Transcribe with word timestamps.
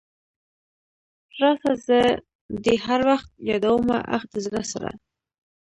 راسه 1.39 1.73
زه 1.87 1.99
دي 2.63 2.75
هر 2.85 3.01
وخت 3.09 3.29
يادومه 3.49 3.97
اخ 4.15 4.23
د 4.31 4.33
زړه 4.45 4.63
سره. 4.71 4.91